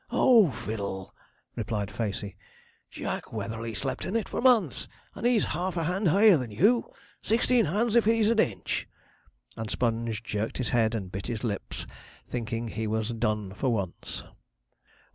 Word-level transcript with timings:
'Oh, 0.09 0.49
fiddle!' 0.49 1.13
replied 1.55 1.91
Facey, 1.91 2.35
'Jack 2.89 3.31
Weatherley 3.31 3.75
slept 3.75 4.03
in 4.03 4.15
it 4.15 4.27
for 4.27 4.41
months, 4.41 4.87
and 5.13 5.27
he's 5.27 5.43
half 5.53 5.77
a 5.77 5.83
hand 5.83 6.07
higher 6.07 6.37
than 6.37 6.49
you 6.49 6.91
sixteen 7.21 7.65
hands, 7.65 7.95
if 7.95 8.05
he's 8.05 8.31
an 8.31 8.39
inch.' 8.39 8.87
And 9.55 9.69
Sponge 9.69 10.23
jerked 10.23 10.57
his 10.57 10.69
head 10.69 10.95
and 10.95 11.11
bit 11.11 11.27
his 11.27 11.43
lips, 11.43 11.85
thinking 12.27 12.69
he 12.69 12.87
was 12.87 13.09
'done' 13.13 13.53
for 13.53 13.69
once. 13.69 14.23